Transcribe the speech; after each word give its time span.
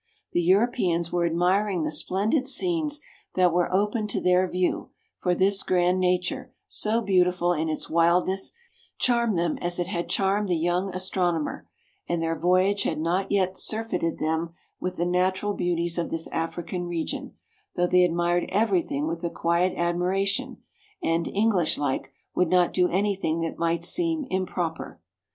The 0.31 0.41
Europeans 0.41 1.11
were 1.11 1.27
admiring 1.27 1.83
the 1.83 1.91
splendid 1.91 2.47
scenes 2.47 3.01
that 3.35 3.53
were 3.53 3.71
opened 3.71 4.09
to 4.09 4.19
their 4.19 4.47
view, 4.49 4.89
for 5.19 5.35
this 5.35 5.61
grand 5.61 5.99
nature, 5.99 6.51
so 6.67 7.01
beautiful 7.01 7.53
in 7.53 7.69
its 7.69 7.87
wildness, 7.87 8.51
charmed 8.97 9.35
them 9.35 9.59
as 9.61 9.77
it 9.77 9.85
had 9.85 10.09
charmed 10.09 10.49
the 10.49 10.55
young 10.57 10.91
astronomer, 10.91 11.69
and 12.09 12.19
their 12.19 12.35
voyage 12.35 12.81
had 12.81 12.97
not 12.99 13.31
yet 13.31 13.59
sur 13.59 13.83
feited 13.83 14.17
them 14.17 14.55
with 14.79 14.97
the 14.97 15.05
natural 15.05 15.53
beauties 15.53 15.99
of 15.99 16.09
this 16.09 16.27
African 16.29 16.87
region, 16.87 17.35
though 17.75 17.85
they 17.85 18.01
admired 18.03 18.49
every 18.51 18.81
thing 18.81 19.05
with 19.05 19.23
a 19.23 19.29
quiet 19.29 19.73
admiration, 19.77 20.63
and, 21.03 21.27
English 21.27 21.77
like, 21.77 22.11
would 22.33 22.49
not 22.49 22.73
do 22.73 22.89
any 22.89 23.15
thing 23.15 23.41
that 23.41 23.59
might 23.59 23.83
seem" 23.83 24.25
improper." 24.31 24.99